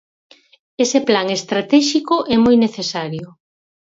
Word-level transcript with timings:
Ese 0.83 0.99
plan 1.07 1.27
estratéxico 1.39 2.15
é 2.33 2.37
moi 2.45 2.55
necesario. 2.65 3.27